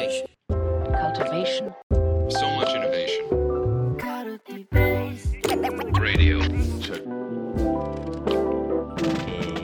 [0.00, 0.26] Cultivation.
[0.48, 1.74] cultivation,
[2.30, 3.28] So much innovation.
[6.00, 6.40] Radio.
[6.40, 6.46] え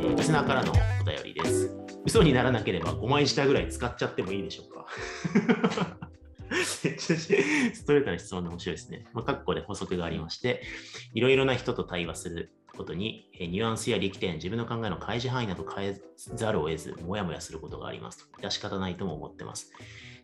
[0.04, 1.74] ーリスナーからのお便りです。
[2.04, 5.96] 嘘にならなければ5枚舌ぐらい使っちゃってもいいでしょうか？
[6.52, 9.06] ストレートな質問で面白いですね。
[9.14, 10.62] まあ、括弧で補足がありまして、
[11.14, 16.00] いろいろな人と対話することに、えーニュアンスや力点、自分の考えの開示範囲など変え
[16.34, 18.42] ざるを得ず、もやもやすることがありますと。
[18.42, 19.72] 致し方ないとも思ってます。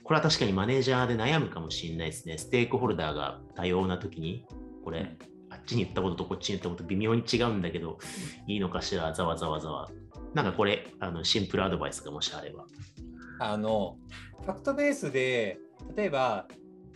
[0.04, 2.38] これは確かにマネージャーで悩むかもしれないですね。
[2.38, 4.46] ステークホルダーが多様な時に、
[4.84, 5.16] これ、
[5.50, 7.98] あっちに言ったこととこっちに言ったこと微妙に違うんだけど、
[8.46, 9.90] いいのかしら、ざわざわざわ。
[10.34, 12.64] なんかこれ、あのシンプルアドバイスがもしあれば。
[13.42, 13.96] あの
[14.44, 15.58] ファクトベースで
[15.96, 16.46] 例えば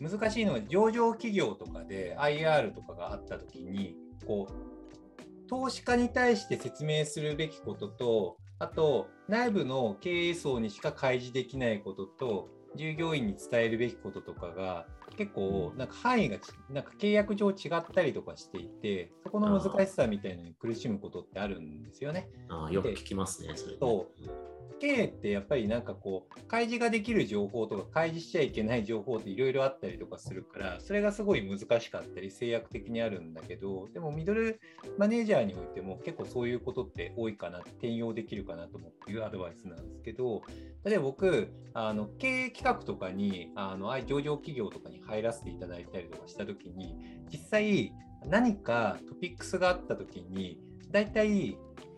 [0.01, 22.29] 難しいのは上場企業とかで IR とかがあった時にこう投資家に対して説明するべきこととあと内部の経営層にしか開示できないことと従業員に伝えるべきこととかが結構なんか範囲がちなんか契約上違ったりとかしていてそこの難しさみたいなのに苦しむことってあるんですよね。
[22.49, 23.77] あーよく聞きますね、それ。
[23.81, 24.09] そ
[24.79, 34.61] 経営ってやっぱりなんかこう開示ができる情報とか開示しちゃいけない情報っていろいろあったりとかするからそれがすごい難しかったり制約的にあるんだけどでもミドル
[34.99, 40.43] マネージャーにおいても結構そういうことって多いかな転用できるかなと思っていうアドバイスなんですけど
[40.85, 46.97] 例えば僕あの経営企画とかにあの上場企業とかに入らせていただいたりとかした時に
[47.33, 47.93] 実際
[48.27, 50.59] 何かトピックスがあった時に
[50.91, 51.57] 大体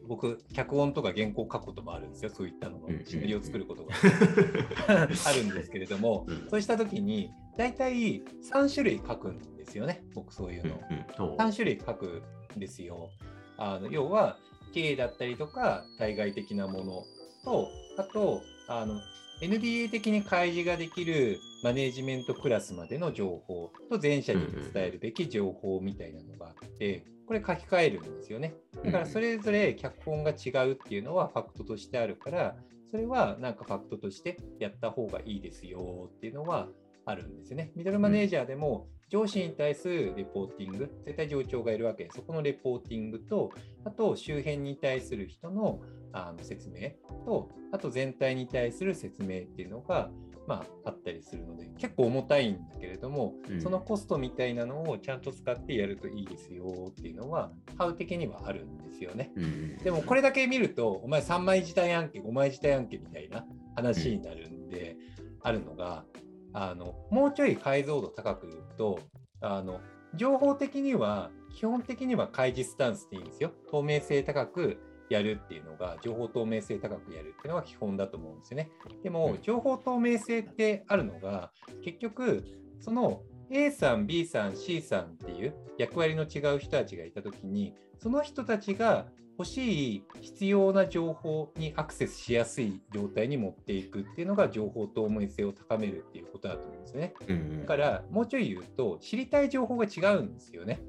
[0.08, 2.30] 僕脚本とか原稿を書くこともあるんですよ。
[2.30, 3.06] そういったのがうんうんうん。
[3.06, 3.94] シナリオを作ることが。
[4.88, 6.48] あるんですけれども、うん。
[6.48, 10.02] そうした時に大体3種類書くんですよね。
[10.14, 10.80] 僕そういううんの。
[10.90, 11.04] うん。
[11.16, 11.36] そう。
[11.36, 12.22] 3種類書く
[12.56, 13.10] んですよ。
[13.58, 14.38] あの要は
[14.72, 17.04] 経営だったりとか対外的なもの
[17.44, 19.00] とあとあの
[19.40, 28.54] NBA 的に開示ができるマネージメントクラスまでの情報と全社に伝えるべき情報みたいなのがあってこれ書き換えるんですよね。
[28.84, 32.56] だからそれぞれ脚本が違うっていうのはファクトとしてあるから
[32.90, 36.68] それはなんかファクトとしてやった方がいいですよっていうのは
[37.08, 37.72] あるんですよね。
[37.74, 43.50] ミドルマネージャーでも上司に対するレポーティング、絶対上長がいるわけで、そこのレポーティングと、
[43.84, 45.80] あと周辺に対する人の
[46.12, 46.90] あの説明
[47.24, 50.10] と、あと全体に対する説明っていうのが、
[50.46, 59.32] まあ、あったりするので、結構重たいんだけれども、うんそのコストみたいなのをちゃんと使ってやるといいですよっていうのは、ハウ的にはあるんですよね。
[59.36, 64.96] うんでもこれだけ見ると、お前3枚自体案件、5枚自体案件みたいな話になるんで、
[65.40, 66.04] あるのが、
[66.52, 69.00] あのもうちょい解像度高く言うと、
[69.40, 69.80] あの
[70.14, 73.52] 情報的には、基本的には開示スタンスでいいんですよ。
[73.70, 74.78] 透明性高く
[75.10, 78.70] やるっていうのが、情報透明性高くやるっていうのが基本だと思うんですよね。
[79.02, 82.44] でも、情報透明性ってあるのが、結局、
[82.80, 89.06] その A さん、B さん、C さんっていう役割の違う人たちがいたときに、その人たちが
[89.38, 97.14] 欲しい必要な情報にアクセスしやすい状態に持っていくっていうのが情報透明性を高めるっていうことだと思うんですよね。
[97.28, 100.80] うんだからもうちょい言うと知りたい情報が違うんですよね。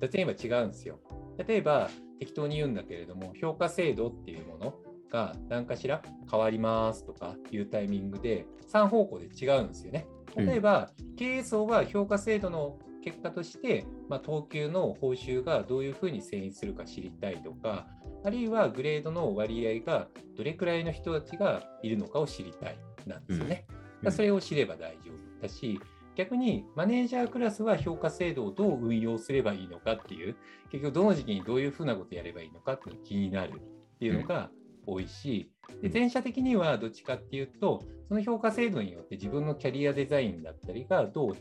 [0.00, 0.98] 雑に言えば違うんですよ。
[1.46, 1.88] 例えば
[2.18, 4.74] 適当に言うんだけれども評価制度っていうもの
[5.10, 10.06] が何かしら変わりますとかいうタイミングで3方向で違うんですよね。
[10.36, 17.86] 例えば、経営層は評価制度の結果として、まあ、等級の報酬がどういうふうに遷移するか知りたいとか、
[18.24, 23.66] あるいはグレードの割合がどれくらいの人たちがいるのかを知りたいなんですよね。
[23.68, 23.74] うん。
[23.76, 25.80] だからそれを知れば大丈夫だし、
[26.14, 30.36] 逆にマネージャークラスは評価制度をどう運用すればいいのかっていう、
[30.70, 34.50] 結局どの時期にどういうふうなことやればいいのかっていうのが気になるっていうのが
[34.86, 41.36] 多いし、で前者的にはどっちかっていうと、その評価制度によって自分のキャリアデザインだったりがどう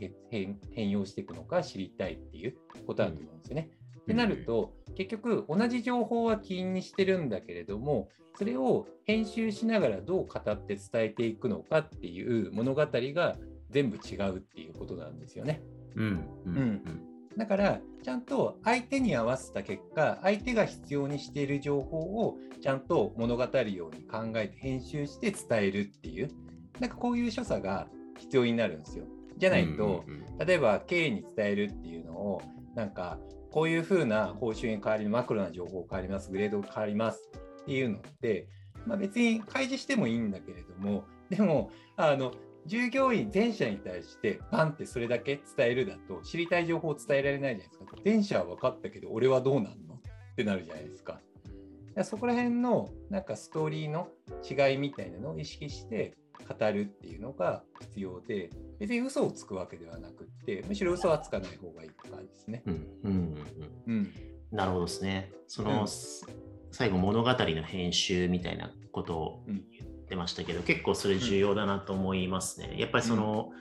[0.72, 2.56] 変容していくのか知りたいっていう
[2.88, 3.70] ことだと思うんですよね。
[4.02, 13.38] ってなると、結局同じ情報は起因にしてるんだけれども、それを編集しながらどう語って伝えていくのかっていう物語が
[13.70, 15.62] 全部違うっていうことなんですよね。
[15.96, 26.30] うんうんうんだから、ちゃんと相手に合わせた結果、相手が必要にしている情報をちゃんと物語るように考えて編集して伝えるっていう、
[26.80, 27.88] なんかこういう所作が
[28.18, 29.06] 必要になるんですよ。
[29.38, 32.42] じゃないと、うんうん例えば経営に伝えるっていうのを
[32.74, 33.20] なんか
[33.52, 37.30] こういうふうな報酬に変わりマクロな情報変わりますグレードが変わります
[37.62, 38.48] っていうのって、
[38.88, 42.34] まあ、別に開示してもいいんだけれどもでもあの
[42.66, 49.96] 従業員全社に対してバンってそれだけ伝えるだと知りたい情報を伝えられないじゃないですか全社は分かったけど俺はどうなんの？
[49.96, 51.20] ってなるじゃないですか。
[52.04, 54.08] そこら辺のなんかストーリーの
[54.50, 56.16] 違いみたいなのを意識して
[56.48, 58.50] 語るっていうのが必要で、
[58.80, 62.64] 別に嘘をつくわけではなくって、むしろ嘘はつかない方がいいって感じですね。
[62.66, 63.36] うんうんうん
[63.88, 64.14] うん。
[64.52, 65.34] なるほどですね。
[65.48, 65.88] その、うん
[66.74, 72.76] 最後物語の編集みたいなことをうん言ってましたけど、結構それ重要だなと思いますね。
[72.78, 73.52] やっぱりその、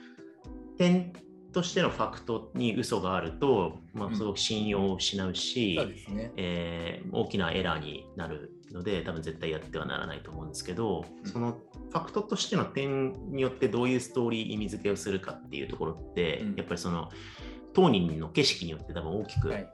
[0.77, 1.13] 点
[1.51, 5.79] としてのファクトに嘘があると、まあ、うんすごく信用を失うし。
[6.37, 11.57] えー大きなエラーになるので多分絶対やってはならないと思うんですけど、うんその
[11.89, 17.09] ファクトとしての点によってどういうストーリー意味付けをするかっていうところって、うんやっぱりその
[17.73, 19.69] 当人の景色によって多分大きくはい。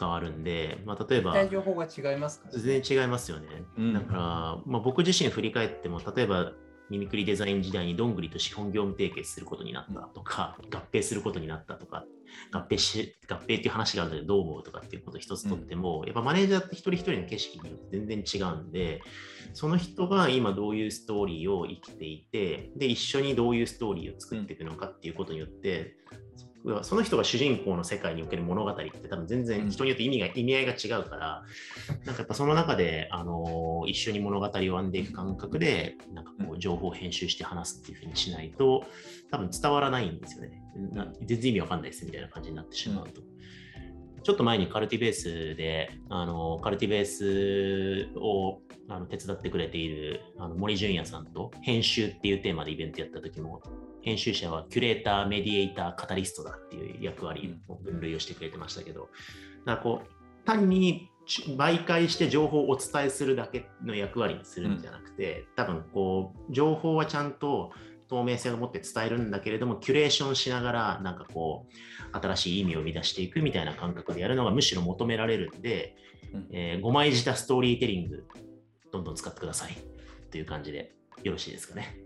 [0.00, 3.46] 変わるんで、まあ、例えば大情報が違います全然違いますよね。
[3.76, 3.92] うん。
[3.92, 4.20] だから、
[4.64, 6.52] まあ、僕自身振り返っても例えば
[6.90, 12.04] ミミクリデザイン時代にどんぐりと資本業務提携することになったとか、合併することになったとか、
[12.52, 19.02] 合併し、合併っていう話があるのでどう思うとかっていうことを一つとっても、やっぱマネージャーって一人一人の景色によって全然違うんで、
[19.54, 25.96] その人が今どういうストーリーを生きていて、で、一緒にどういうストーリーを作っていくのかっていうことによって、
[26.82, 31.42] その人が主人公の世界における物語って多分全然人によって意味が、意味合いが違うから、
[32.04, 38.84] なんかやっぱその中で、あの一緒に物語を編んでいく感覚で、なんかこう情報を編集して話すっていうふうにしないと、
[39.30, 40.62] 多分伝わらないんですよね。
[40.92, 43.22] な全然意味わかんないですみたいな感じになってしまうと。
[44.22, 48.60] ちょっと前にカルティベースで、あのカルティベースを
[48.90, 53.62] あの手伝ってくれているあの森純也さんと編集っていうテーマでイベントやった時も、
[54.02, 59.08] 編集者はキュレーター、メディエイター、カタリストだっていう役割を分類をしてくれてましたけど、
[59.64, 61.10] だからこう、単に
[61.56, 67.72] 媒介して情報をお伝えするだけの役割にするんじゃなくて、多分こう、情報はちゃんと
[68.08, 75.94] 透明性を持って伝えるんだけれども、キュレーションしながら、なんかこう、新しい意味を生み出していくみたいな感覚でやるのがむしろ求められるんで、
[76.32, 76.48] うん。
[76.52, 78.24] えー5枚舌ストーリーテリング、
[78.92, 79.76] どんどん使ってください
[80.30, 81.96] という感じでよろしいですかね。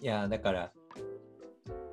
[0.00, 0.72] いや、だから、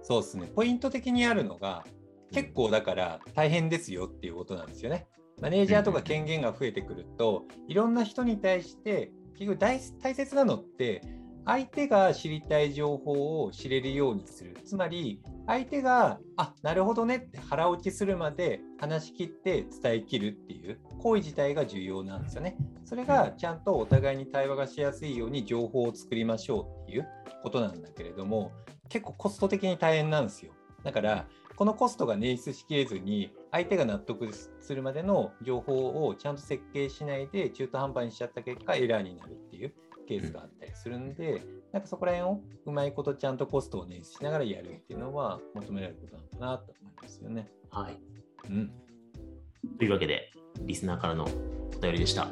[0.02, 1.86] そうですね、ポイント的にあるのが、
[2.32, 5.08] 結構だから大変ですよっていうことなんですよね。
[5.42, 11.02] マネージャーとか権限が増えてくると、いろんな人に対して、結局大大切なのって、
[11.46, 14.56] 相手が知りたい情報を知れるようにする。
[14.64, 22.56] つまり、相手が、あなるほどねって腹落ちするまで話し切って伝えきるっていう行為自体が重要なんですよね。
[22.86, 27.08] それがちゃんとお互いに対話がしやすいように情報を作りましょうっていう
[27.44, 28.52] ことなんだけれども、
[28.88, 30.54] 結構コスト的に大変なんですよ。
[30.84, 41.42] だから、このコストが捻出しきれずに、相手が納得するまでの情報をちゃんと設計しないで中途半端にしちゃった結果、エラーになるっていうケースがあったりするんで、
[41.72, 47.50] なんかそこら辺をうまいことちゃんとコストを捻出しながらやるっていうのは求められることなのかなと思いますよね。
[47.70, 47.98] はい。
[48.50, 48.72] うん。
[49.78, 52.28] というわけで、リスナーからのお便りでした。